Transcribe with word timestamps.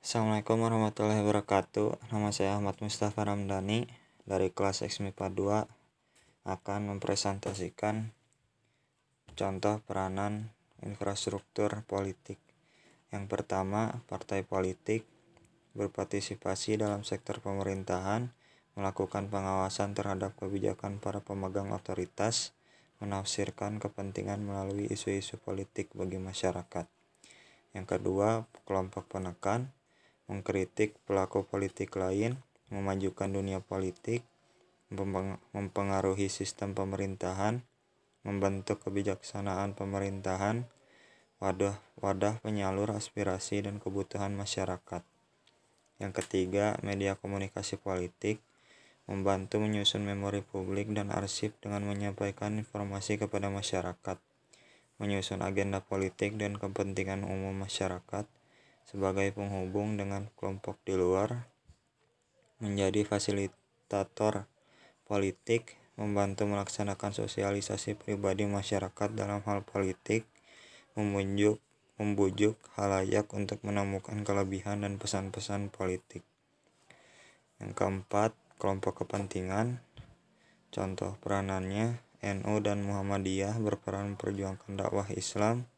Assalamualaikum 0.00 0.64
warahmatullahi 0.64 1.20
wabarakatuh. 1.20 2.08
Nama 2.08 2.32
saya 2.32 2.56
Ahmad 2.56 2.80
Mustafa 2.80 3.20
Ramdhani 3.20 3.84
dari 4.24 4.48
kelas 4.48 4.80
X 4.80 5.04
MIPA 5.04 5.28
2 5.28 6.48
akan 6.48 6.80
mempresentasikan 6.88 8.08
contoh 9.36 9.76
peranan 9.84 10.56
infrastruktur 10.80 11.84
politik. 11.84 12.40
Yang 13.12 13.28
pertama, 13.28 14.00
partai 14.08 14.40
politik 14.40 15.04
berpartisipasi 15.76 16.80
dalam 16.80 17.04
sektor 17.04 17.44
pemerintahan, 17.44 18.32
melakukan 18.80 19.28
pengawasan 19.28 19.92
terhadap 19.92 20.32
kebijakan 20.40 20.96
para 20.96 21.20
pemegang 21.20 21.76
otoritas, 21.76 22.56
menafsirkan 23.04 23.76
kepentingan 23.76 24.48
melalui 24.48 24.88
isu-isu 24.88 25.36
politik 25.36 25.92
bagi 25.92 26.16
masyarakat. 26.16 26.88
Yang 27.76 27.86
kedua, 28.00 28.48
kelompok 28.64 29.04
penekan 29.04 29.68
mengkritik 30.30 30.94
pelaku 31.10 31.42
politik 31.42 31.98
lain, 31.98 32.38
memajukan 32.70 33.34
dunia 33.34 33.58
politik, 33.58 34.22
mempengaruhi 35.50 36.30
sistem 36.30 36.78
pemerintahan, 36.78 37.66
membentuk 38.22 38.78
kebijaksanaan 38.86 39.74
pemerintahan, 39.74 40.70
wadah, 41.42 41.82
wadah 41.98 42.38
penyalur 42.46 42.94
aspirasi 42.94 43.66
dan 43.66 43.82
kebutuhan 43.82 44.38
masyarakat. 44.38 45.02
Yang 45.98 46.12
ketiga, 46.22 46.78
media 46.86 47.18
komunikasi 47.18 47.76
politik 47.76 48.38
membantu 49.10 49.58
menyusun 49.58 50.06
memori 50.06 50.38
publik 50.46 50.94
dan 50.94 51.10
arsip 51.10 51.50
dengan 51.58 51.82
menyampaikan 51.82 52.54
informasi 52.62 53.18
kepada 53.18 53.50
masyarakat, 53.50 54.22
menyusun 55.02 55.42
agenda 55.42 55.82
politik 55.82 56.38
dan 56.38 56.54
kepentingan 56.54 57.26
umum 57.26 57.66
masyarakat, 57.66 58.30
sebagai 58.90 59.30
penghubung 59.30 59.94
dengan 59.94 60.26
kelompok 60.34 60.82
di 60.82 60.98
luar, 60.98 61.46
menjadi 62.58 63.06
fasilitator 63.06 64.50
politik, 65.06 65.78
membantu 65.94 66.50
melaksanakan 66.50 67.14
sosialisasi 67.14 67.94
pribadi 67.94 68.50
masyarakat 68.50 69.14
dalam 69.14 69.46
hal 69.46 69.62
politik, 69.62 70.26
membujuk, 70.98 71.62
membujuk 72.02 72.58
halayak 72.74 73.30
untuk 73.30 73.62
menemukan 73.62 74.26
kelebihan 74.26 74.82
dan 74.82 74.98
pesan-pesan 74.98 75.70
politik. 75.70 76.26
Yang 77.62 77.78
keempat, 77.78 78.34
kelompok 78.58 79.06
kepentingan. 79.06 79.78
Contoh 80.74 81.14
peranannya, 81.22 82.02
NU 82.26 82.54
dan 82.58 82.82
Muhammadiyah 82.82 83.54
berperan 83.62 84.18
memperjuangkan 84.18 84.74
dakwah 84.74 85.06
Islam, 85.14 85.70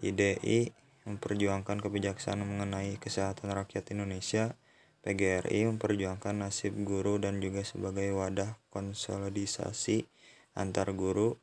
IDI 0.00 0.81
memperjuangkan 1.08 1.82
kebijaksanaan 1.82 2.46
mengenai 2.46 2.98
kesehatan 2.98 3.50
rakyat 3.50 3.90
Indonesia, 3.90 4.54
PGRI 5.02 5.66
memperjuangkan 5.66 6.46
nasib 6.46 6.78
guru 6.86 7.18
dan 7.18 7.42
juga 7.42 7.66
sebagai 7.66 8.14
wadah 8.14 8.54
konsolidasi 8.70 10.06
antar 10.54 10.94
guru. 10.94 11.34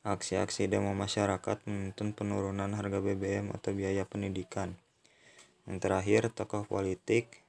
Aksi-aksi 0.00 0.68
demo 0.68 0.96
masyarakat 0.96 1.64
menuntun 1.68 2.16
penurunan 2.16 2.72
harga 2.72 3.00
BBM 3.00 3.52
atau 3.52 3.72
biaya 3.76 4.08
pendidikan. 4.08 4.76
Yang 5.68 5.76
terakhir, 5.84 6.22
tokoh 6.32 6.64
politik 6.64 7.40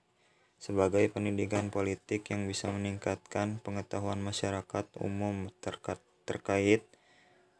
sebagai 0.61 1.09
pendidikan 1.09 1.73
politik 1.73 2.29
yang 2.29 2.45
bisa 2.45 2.69
meningkatkan 2.69 3.57
pengetahuan 3.65 4.21
masyarakat 4.21 4.85
umum 5.01 5.49
terkait, 5.57 6.85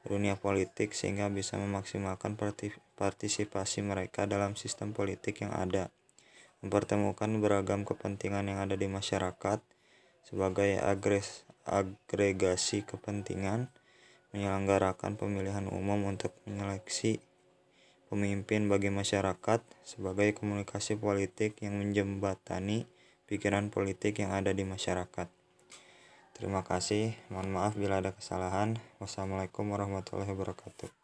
dunia 0.06 0.38
politik 0.38 0.98
sehingga 0.98 1.30
bisa 1.30 1.62
memaksimalkan 1.62 2.34
partisipasi 2.98 3.86
mereka 3.86 4.26
dalam 4.26 4.58
sistem 4.58 4.98
politik 4.98 5.46
yang 5.46 5.54
ada, 5.54 5.94
mempertemukan 6.66 7.30
beragam 7.38 7.86
kepentingan 7.86 8.50
yang 8.50 8.60
ada 8.62 8.74
di 8.78 8.90
masyarakat 8.90 9.62
sebagai 10.26 10.78
agres, 10.82 11.46
agregasi 11.66 12.86
kepentingan, 12.86 13.70
menyelenggarakan 14.32 15.20
pemilihan 15.20 15.68
umum 15.68 16.08
untuk 16.08 16.32
menyeleksi 16.48 17.20
pemimpin 18.08 18.68
bagi 18.68 18.92
masyarakat 18.92 19.64
sebagai 19.88 20.36
komunikasi 20.36 21.00
politik 21.00 21.60
yang 21.64 21.80
menjembatani 21.80 22.88
pikiran 23.28 23.72
politik 23.72 24.20
yang 24.20 24.36
ada 24.36 24.52
di 24.52 24.68
masyarakat. 24.68 25.41
Terima 26.42 26.66
kasih. 26.66 27.14
Mohon 27.30 27.50
maaf 27.54 27.78
bila 27.78 28.02
ada 28.02 28.18
kesalahan. 28.18 28.82
Wassalamualaikum 28.98 29.62
warahmatullahi 29.70 30.34
wabarakatuh. 30.34 31.01